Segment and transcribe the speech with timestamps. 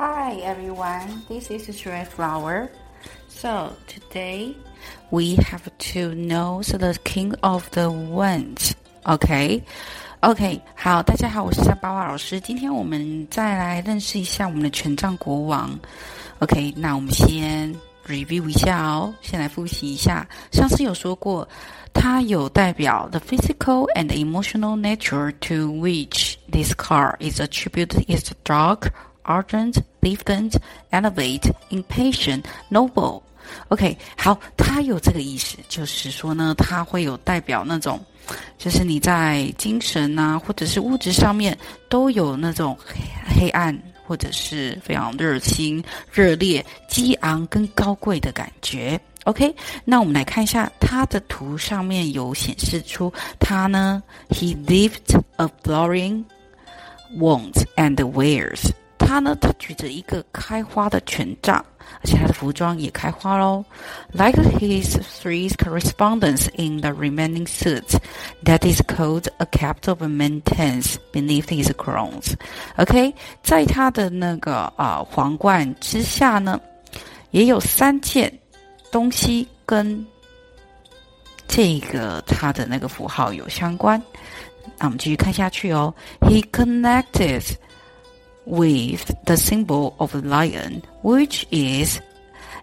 [0.00, 2.68] Hi everyone, this is Stray Flower.
[3.28, 4.54] So today
[5.10, 8.72] we have to know the King of the Winds.
[9.04, 9.62] OK,
[10.20, 12.40] OK，好，大家好，我是夏八瓦老师。
[12.40, 15.78] 今天我们再来认识一下我们的权杖国王。
[16.40, 17.74] OK，那我们先
[18.06, 20.26] review 一下哦，先来复习一下。
[20.52, 21.48] 上次有说过，
[21.94, 28.90] 它有代表 the physical and emotional nature to which this card is attributed is dark.
[29.24, 30.55] Ardent, lieutenant,
[30.91, 33.21] elevate, impatient, noble.
[33.67, 37.99] OK，好，它有这个意思，就是说呢，它会有代表那种，
[38.57, 41.57] 就是你在精神啊，或者是物质上面
[41.89, 42.77] 都有那种
[43.27, 48.99] 黑暗，或者是非常热心、热烈、激昂跟高贵的感觉。
[49.25, 56.23] OK，那我们来看一下它的图上面有显示出它呢，He lived a flowering
[57.17, 58.71] wands and wears。
[59.11, 61.57] 他呢，他举着一个开花的权杖，
[62.01, 63.61] 而且他的服装也开花喽。
[64.13, 67.97] Like his three correspondents in the remaining suits,
[68.45, 72.35] that is called a cape of maintenance beneath his crowns.
[72.77, 76.61] OK，在他的那个啊皇冠之下呢，
[77.31, 78.31] 也有三件
[78.93, 80.07] 东西跟
[81.49, 84.01] 这个他的那个符号有相关。
[84.77, 85.93] 那我们继续看下去哦。
[86.21, 87.43] He connected.
[88.51, 91.99] With the symbol of the lion, which is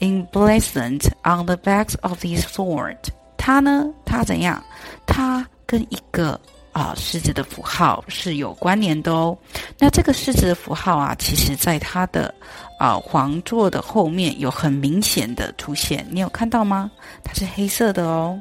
[0.00, 2.98] emblazoned on the back of his sword.
[3.38, 4.62] 它呢，它怎样？
[5.06, 6.38] 它跟一个
[6.72, 9.36] 啊狮子的符号是有关联的哦。
[9.78, 12.32] 那这个狮子的符号啊，其实在它的
[12.78, 16.90] 啊皇座的后面有很明显的出现，你有看到吗？
[17.24, 18.38] 它是黑色的哦。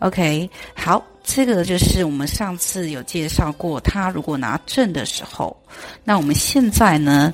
[0.00, 1.00] OK，好，
[1.32, 5.56] 这个就是我们上次有介绍过，他如果拿正的时候，
[6.02, 7.32] 那我们现在呢，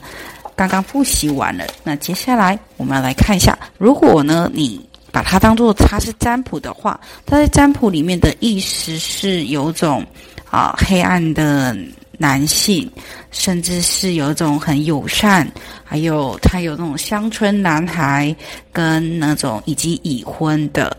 [0.54, 10.04] 刚刚复习完了，那接下来我们来看一下，如果呢你把它当做它是占卜的话，它在占卜里面的意思是有种
[10.50, 11.74] 啊黑暗的
[12.18, 12.88] 男性，
[13.30, 15.50] 甚至是有一种很友善，
[15.82, 18.36] 还有他有那种乡村男孩
[18.70, 20.94] 跟那种以及已婚的。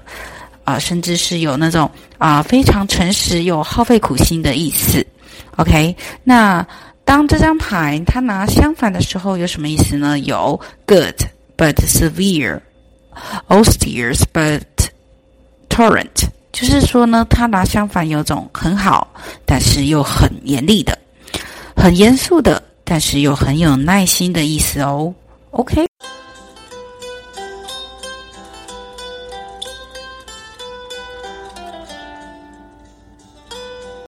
[0.68, 5.08] 啊，甚至是有那种啊非常诚实、有耗费苦心的意思。
[5.56, 5.96] OK，
[6.26, 6.68] 那
[7.06, 10.20] 当这张牌它拿相反的时候，有什么意思呢？
[10.20, 11.16] 有 good
[11.56, 14.60] but severe，austere but
[15.70, 19.08] tolerant，就是说呢，它拿相反有种很好，
[19.46, 21.00] 但是又很严厉的，
[21.78, 25.16] 很严肃的，但是又很有耐心的意思哦。
[25.52, 25.87] OK，